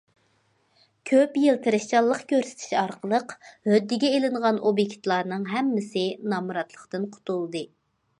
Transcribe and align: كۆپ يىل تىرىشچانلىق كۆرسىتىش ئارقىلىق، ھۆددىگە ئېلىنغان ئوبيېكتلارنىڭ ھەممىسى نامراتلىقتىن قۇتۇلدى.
كۆپ 1.09 1.35
يىل 1.41 1.57
تىرىشچانلىق 1.65 2.23
كۆرسىتىش 2.31 2.71
ئارقىلىق، 2.83 3.35
ھۆددىگە 3.71 4.09
ئېلىنغان 4.15 4.57
ئوبيېكتلارنىڭ 4.71 5.45
ھەممىسى 5.53 6.07
نامراتلىقتىن 6.35 7.07
قۇتۇلدى. 7.17 7.63